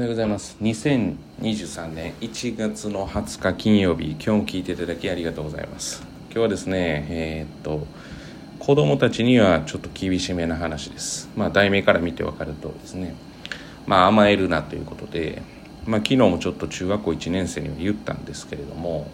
[0.00, 0.56] はようございます。
[0.62, 6.02] 2023年1月の20日金曜日今日も聞いていただきありがとうございます。
[6.30, 7.86] 今日はですねえー、っと
[8.58, 11.28] 子供たちにはちょっと厳しめな話です。
[11.36, 13.14] まあ題名から見て分かるとですね
[13.86, 15.42] まあ甘えるなということで
[15.86, 19.10] まあ昨日もちょっと中学校1年生には言ったんですけれども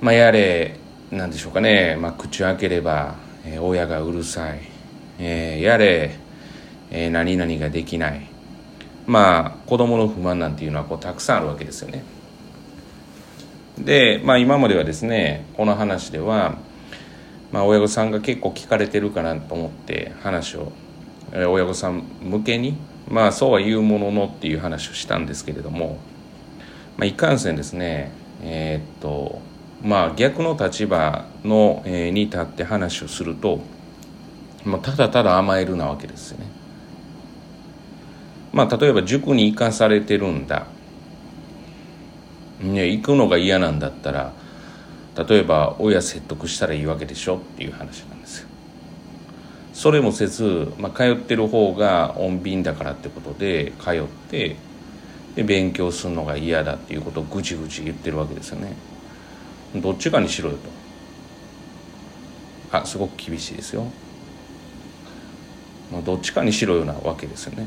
[0.00, 0.78] まあやれ
[1.10, 4.60] なんでしょうかね、まあ、口を開ければ、え、親がうるさい、
[5.18, 6.16] えー、やれ、
[6.90, 8.35] えー、何々ができない。
[9.06, 12.04] まあ子供の不満なんていうのはこうたくさんあるわけですよね。
[13.78, 16.56] で、まあ、今まではですねこの話では、
[17.52, 20.72] まあ、親御さんが結構聞かれてるかなと思って話を
[21.32, 22.76] 親御さん向けに
[23.08, 25.98] まあそうは言うもののっていう話をしたんですけれども、
[26.96, 29.40] まあ、いかんせんですねえー、っと
[29.82, 33.60] まあ逆の立場の、えー、に立って話をすると、
[34.64, 36.55] まあ、ただただ甘えるなわけですよね。
[38.56, 40.66] まあ、例えば塾に行かされてるんだ、
[42.62, 44.32] ね、行くのが嫌なんだったら
[45.28, 48.48] 例えば親説得したらいいわけでしょっていう話なんですよ。
[49.74, 54.56] それもせず、まあ、通ってる方が穏便だからってことで通って
[55.34, 58.72] で勉強するのが嫌だっていうことをぐちぐち言ってるわけですよね。
[59.74, 60.56] どっちかにしろよ
[62.72, 62.78] と。
[62.78, 63.84] あすごく厳しいですよ。
[65.92, 67.66] ま、どっちかにしろよなわけですよね。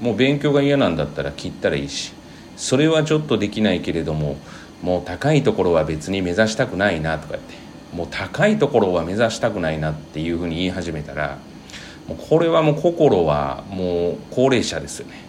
[0.00, 2.12] もう勉強が嫌なんだったら切ったらいいし
[2.56, 4.36] それはちょっとできないけれども
[4.82, 7.54] もう高いところは別に目指したくないなとかって
[7.94, 11.38] もう高いところは目指したくないなっていうふうに言い始めたら
[12.08, 15.24] もうこれはもう心はもう高齢者ですよね。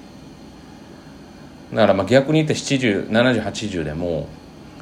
[1.74, 4.28] だからまあ逆に言って7080でも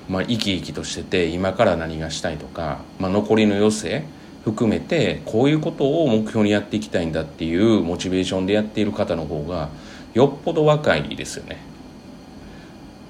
[0.10, 4.04] まあ生き生きとしてて今から何がしたいとか、まあ、残りの余生
[4.44, 9.70] 含めてこういうことを目標にやっていきたいんだっていうモチベーションでやっている方の方が
[10.14, 11.58] よっぽど若いですよね、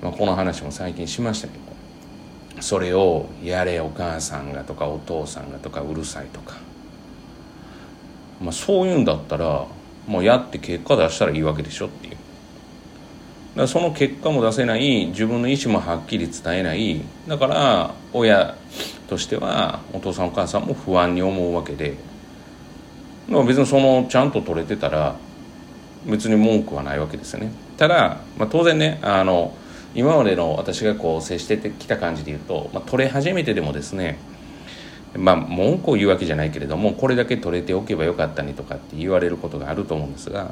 [0.01, 1.63] まあ、この話も最近しましたけど
[2.61, 6.55] それをやれお母さんがとかお父さんがとかうるさいとか、
[8.39, 9.65] まあ、そういうんだったら
[10.07, 12.17] もうやって結果出したらいいわけでしょっていう。
[13.55, 17.01] だその結果も出せない自分の意思もはっきり伝えない。
[17.27, 18.55] だから親
[19.13, 21.95] としてはお父さんお母さんも不安に思うわけで
[23.27, 25.15] 別にそのちゃんと取れてたら
[26.07, 27.51] 別に文句はないわけですよね。
[27.77, 29.55] ただ、まあ、当然ねあの
[29.95, 34.17] 今までの私がこう接してきた感じで言うと、まあ、取れ始めてでもですね
[35.15, 40.51] まあ文句を言うわけじゃないけれどもこれだけ取れておけばよかったねとかって言われることがあると思うんですが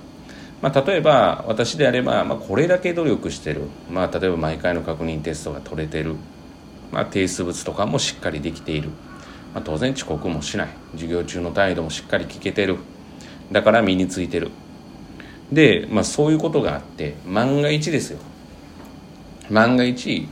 [0.61, 6.15] まあ、例えば私であれば、まあ、これだけ努力してる、まあ、例えば毎回の確認テストが取れてる、
[6.91, 8.89] まあ、提出物とかもしっかりできている、
[9.53, 10.69] まあ、当然遅刻もしない。
[10.93, 12.77] 授業中の態度もしっかり聞けてる。
[13.51, 14.51] だから身についてる。
[15.51, 18.19] で、まあ、そういうことがあって万が一ですよ。
[19.49, 20.27] 万が一、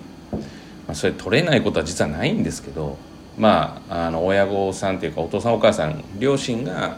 [0.87, 2.97] まあ、それ取れないことは実はないんですけど
[3.37, 6.97] まああの親御さんというかお父さんお母さん両親が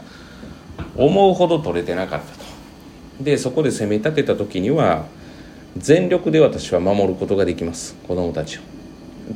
[0.96, 2.42] 思うほど取れてなかったと。
[3.20, 5.06] でそこで攻め立てた時には
[5.76, 7.94] 全力で私は守ることができます。
[8.06, 8.60] 子供たちを。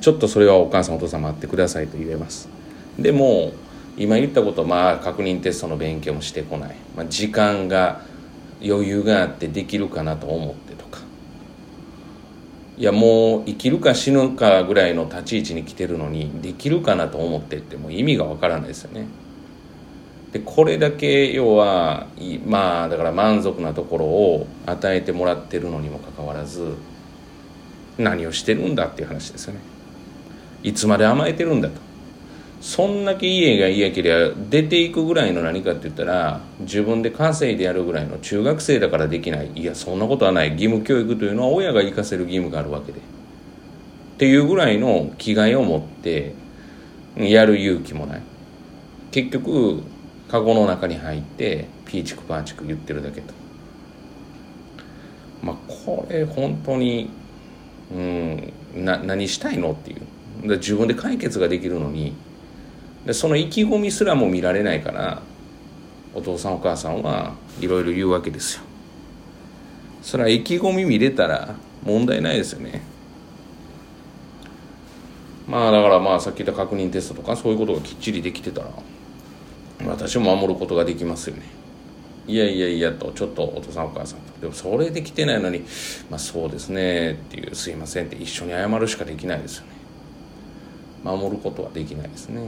[0.01, 2.49] ちょっとそれはお母さんお父さん待ってくださいと言えます。
[2.99, 3.53] でも
[3.97, 8.03] 今言ったことまあ確認テストの勉強もしてこない、まあ、時間が
[8.63, 11.01] 余裕があってできるかなと思ってとか。
[12.79, 19.07] いやもう生きるか死ぬかぐらいの立ち位置に来てるのにできるかなと思ってってもう意味がわからないですよね。
[20.33, 22.07] でこれだけ要は
[22.47, 26.75] まあだから満足なところを与えてもらってるのにもかかわらず
[27.97, 29.61] 何をしてるんだっていう話ですよね。
[30.67, 31.81] いつまで甘えてるんだと。
[32.61, 39.53] そんだけ家が嫌けりゃ出ていくぐらいの何かって言ったら自分で稼いでやるぐらいの中学生だからできない。
[39.55, 40.53] いやそんなことはない。
[40.53, 42.99] 義務教育というのは親が行かせる義務があるわけで。
[42.99, 43.03] っ
[44.19, 46.35] ていうぐらいの気概を持って
[47.17, 48.23] やる勇気もない。
[49.13, 49.85] 結局
[50.29, 53.33] カゴの中に入ってピーチクパーチク言ってるだけと。
[55.45, 57.09] まあこれ本当に
[57.95, 60.03] うんな何したいのっていう。
[60.43, 62.15] で自分で解決ができるのに
[63.05, 65.23] でその意気込みすらも見られないから
[66.15, 68.63] お父さんお母さんはいろいろ言うわけですよ。
[70.03, 72.83] それは意気込み見れたら問題ないですよね。
[75.47, 78.71] まあだからまあさっき言った確認テストとかそういうことがきっちりできてたら
[79.87, 81.43] 私も守ることができますよね。
[82.27, 84.41] いやいやいやとちょっとお父さんお母さんと。
[84.41, 85.61] でもそれで来てないのに
[86.11, 89.76] まあそうですねっていうすいませんって一緒に謝るしかできないですよね。
[91.07, 92.41] 守ることはできないですね。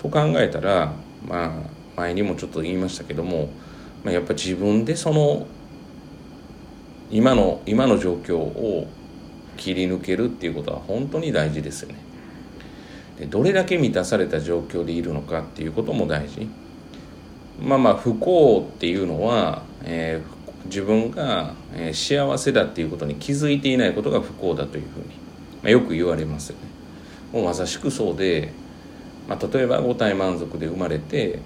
[0.00, 0.92] と考えたら
[1.26, 1.50] まあ
[1.96, 3.50] 前にもちょっと言いましたけども、
[4.04, 5.46] まあ、やっぱ自分でその
[7.10, 8.86] 今の今の状況を
[9.56, 11.96] 切り抜けるっていうことは本当に大事ですよね。
[13.18, 16.48] でどれだけ満たされた状況でいるのかっていうことも大事。
[17.60, 21.54] まあまあ不幸っていうのは、えー、自分が、
[21.92, 25.06] 幸せだっていうことに気づいていないことが不幸だというふうに、
[25.62, 26.79] まあ、よく言われますよね。
[27.32, 28.52] もうまさしくそうで、
[29.28, 31.38] まあ、例えば五体満足で生まれて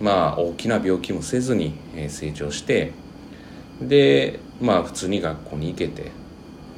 [0.00, 1.74] まあ大きな病気もせずに
[2.08, 2.92] 成長して
[3.80, 6.10] でまあ普通に学校に行けて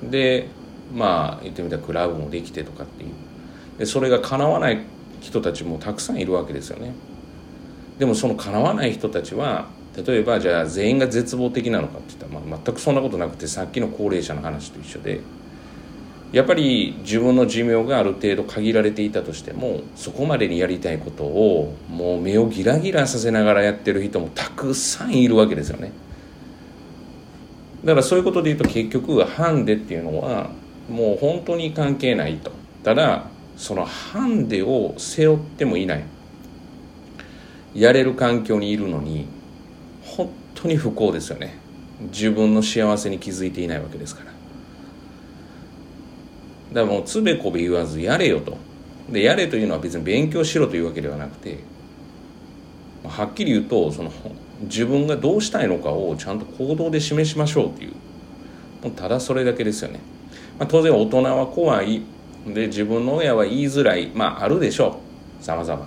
[0.03, 0.49] で
[0.95, 3.11] まあ言ってみたらクラブもできてとかっていう
[3.79, 4.81] でそれが叶わない
[5.21, 6.93] 人たちもたくさんいるわけですよね。
[7.99, 15.21] でもその叶わない人たちは例えばじゃあ全員が絶望的なのかって言ったら、まあ、全くそんなことなくてさっきの高齢者の話と一緒で
[16.33, 25.93] やっぱり自分の寿命がある程度限られていたとしてもそこまでにやりたいことをもう目をギラギラさせながらやってる人もたくさんいるわけですよね。
[27.85, 30.51] だからそういうことで言うと結局ハンデっていうのは
[30.89, 32.51] もう本当に関係ないと。
[32.83, 33.27] ただ
[33.59, 36.05] そのハンデを背負ってもいない。
[37.75, 39.27] やれる環境にいるのに
[40.03, 41.59] 本当に不幸ですよね。
[42.01, 44.33] 自分の幸せに気づいていないわけですから。
[46.73, 48.57] だからもうつべこべ言わずやれよと。
[49.11, 51.59] でやれというのは別に勉強しろというわけではなくて
[53.05, 54.13] はっきり言うとその
[54.63, 57.93] 自分がどうしたいのかをちゃんと行動で示しましょうっていう。
[58.83, 60.01] もうただそれだけですよね、
[60.59, 62.03] まあ、当然大人は怖い。
[62.47, 64.11] で自分の親は言いづらい。
[64.15, 65.01] まああるでしょ
[65.41, 65.45] う。
[65.45, 65.87] さまざま。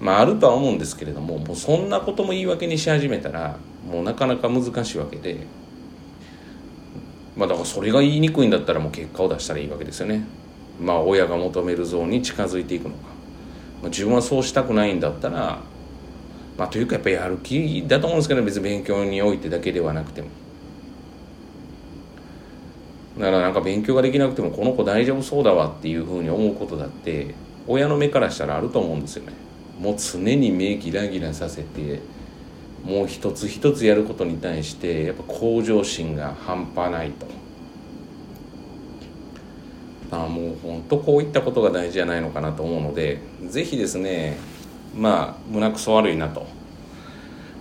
[0.00, 3.56] まああるとは思うんですけれどももうそんなことも言い訳にし始めたら
[3.88, 5.46] もうなかなか難しいわけで。
[7.38, 10.24] まあだからそれが言いにくいんだったらもう結果を出したらいいわけですよね。
[10.80, 13.02] まあ親が求めるゾーンに近づいていくのか、
[13.80, 15.60] まあ、自分はそうしたくないんだったら
[16.56, 20.28] まあというかやっぱりやる気だと思うんですけど別に勉強においてだけではなくても。
[23.18, 27.34] だからなんか勉強ができなくてもこの子大丈夫そうだわっていうふうに思うことだって
[27.66, 29.32] 親の目からしたらあると思うんですよね。
[29.80, 32.00] もう常に目ギラギラさせて
[32.84, 37.26] もう一つ一つやることに対してやっぱ向上心が半端ないと。
[40.10, 44.38] あもう本当こういったことが大事じゃないのかなと思うので是非ですね
[44.96, 46.46] まあ胸くそ悪いなと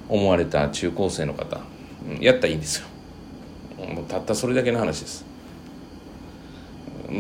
[0.08, 1.60] 思われた中高生の方
[2.22, 2.88] やったらいいんですよ。
[3.86, 5.26] もうたったそれだけの話です。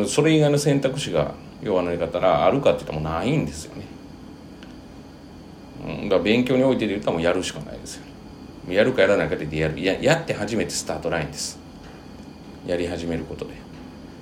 [0.08, 3.97] それ以外の選択肢が弱の言い方らあるかって言ったらもうないんですよね。
[6.04, 8.04] だから勉強においてで言ったらもうやるしかないですよ。
[8.70, 9.82] やるかやらないかでやる。
[9.82, 11.60] ややって初めてスタートラインです。
[12.66, 13.54] やり始めることで。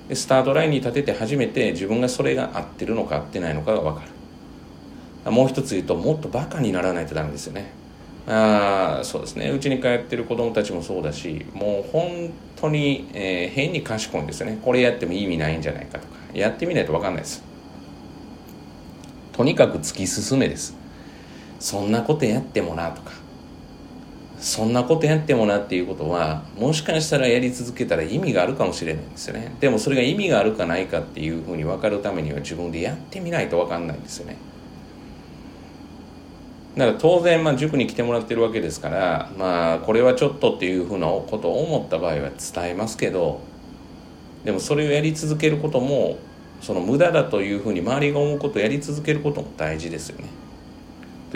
[0.08, 4.04] でスタートラインに立てて初めて自分がそれが合ってるのか合ってないのかが分か
[5.24, 5.32] る。
[5.32, 7.72] もう一つ言うともっとバカにならないとダメですよね。
[8.28, 9.50] あそうですね。
[9.50, 14.58] うちに通ってる子供たちもそうだしもう本当に、えー、変に賢いんですよね。
[14.62, 16.14] これやっても意味ないんじゃないかとか。
[16.34, 17.42] やってみないと分かんないです。
[19.32, 20.76] とにかく突き進めです。
[21.58, 23.12] そんなことやってもなとか。
[24.38, 29.54] そんなことやってもなっていうことはもしかしたらやり続けたら意味があるかもしれないんですよね。
[29.60, 34.36] でもそれが意味があるかないかっていうふうに分かるためには自分でやってみないと分かんないんですよね。
[36.76, 43.40] だから当然まあ塾に来てもらってるわけですからまあこれはちょっとっていうふうなことを思った場合は伝えますけど
[44.44, 46.18] でもそれをやり続けることも
[46.60, 50.26] その無駄だというふうに周りが思うことをやり続けることも大事ですよね。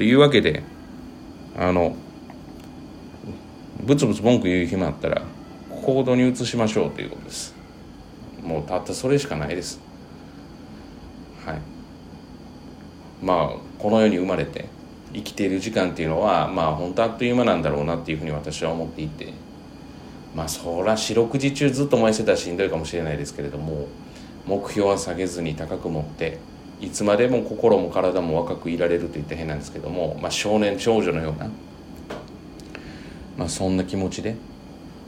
[0.00, 0.62] というわけで
[1.58, 1.94] あの
[3.84, 5.20] ブツブツ文句言う暇あったら
[5.84, 7.54] 行動に移しましょうということです。
[8.42, 9.78] もうたったそれしかないです。
[11.44, 11.58] はい。
[13.22, 14.70] まあこの世に生まれて
[15.12, 19.34] 生きている時間っていうのはまあ本当あっという間なんだろうなっていうふうに私は思っていて
[20.34, 23.86] まあそら四六時中ずっと燃えてたらしんどいかもしれないですけれども
[24.46, 26.38] 目標は下げずに高く持って
[26.80, 31.50] いつまでも心も体も若くいられると言って変なんですけども、まあ、少年少女のような、
[33.36, 34.36] まあ、そんな気持ちで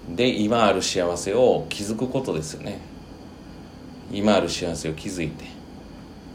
[0.08, 2.80] で今ある幸せを築くことですよね。
[4.10, 5.44] 今ある幸せを築いて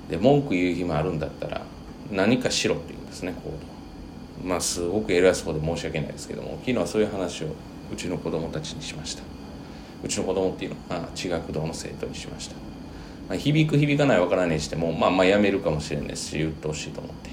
[0.10, 1.62] で文句言う日もあるんだったら
[2.12, 4.48] 何かしろっていうんですね行動。
[4.48, 7.48] まあすごく偉そうで申し訳ないですけども昨日はそういう話を
[7.92, 9.24] うちの子供たちにしました。
[10.04, 12.56] うちの子供っていうのは地学堂の生徒にしました。
[13.30, 17.30] まあ、響く響かないわからないにしてもまあまあやめるかもしれないし言ってほしいと思って、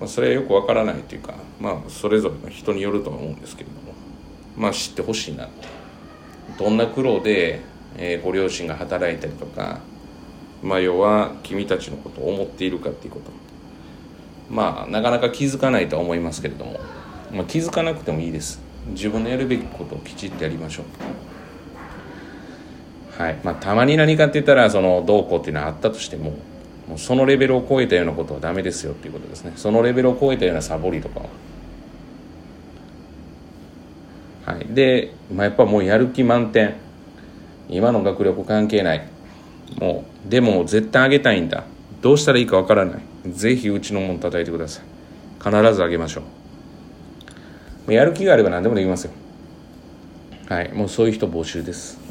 [0.00, 3.92] まあ、それはよくわからないというかまあそれぞれの人によるとは思うんですけれども。
[4.56, 5.66] まあ知ってほしいなって。
[6.58, 7.60] どんな苦労で、
[7.96, 9.80] えー、ご両親が働いたりとか
[10.62, 13.30] まあ要は君たちのことを思っているかっていうこと。
[14.50, 16.78] まあなかなか気づかないとは思いますけれども、
[17.32, 18.60] まあ、気づかなくてもいいです。
[18.88, 20.84] 自分のやるべきことをきちっとやりましょう。
[23.18, 23.38] はい。
[23.42, 26.32] まあたまに何かって言ったらそのどうこうっていうのはあったとしても
[26.88, 29.52] もうそのレベルを超えたようなことはダメですよっていうことですね。
[29.56, 31.26] そのレベルを超えたようなサボりとかは。
[34.54, 34.66] はい。
[34.74, 36.74] で、まあ、やっぱもうやる気満点。
[37.68, 39.06] 今の学力関係ない。
[39.78, 41.64] もうでも絶対あげたいんだ。
[42.00, 43.02] どうしたらいいかわからない。
[43.30, 44.84] ぜひうちのもん叩いてください。
[45.42, 46.22] 必ずあげましょ
[47.86, 49.12] うやる気があれば何でもできますよ。
[50.48, 50.72] はい。
[50.72, 52.01] もうそういう人募集です。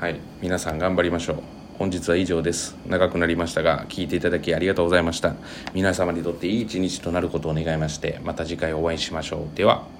[0.00, 1.36] はい皆さん頑張りましょう。
[1.76, 2.76] 本日は以上です。
[2.86, 5.34] 長くなりましたが聞いていただきありがとうございました。
[5.74, 9.56] 皆様にとっていい一日となることを願いましてまた次回お会いしましょう。
[9.56, 9.97] では。